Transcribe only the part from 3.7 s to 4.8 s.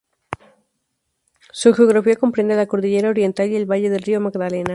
del río Magdalena.